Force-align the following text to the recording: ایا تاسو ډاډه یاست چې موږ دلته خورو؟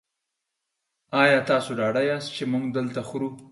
ایا 1.21 1.39
تاسو 1.49 1.69
ډاډه 1.79 2.01
یاست 2.09 2.29
چې 2.37 2.43
موږ 2.51 2.63
دلته 2.77 2.99
خورو؟ 3.07 3.29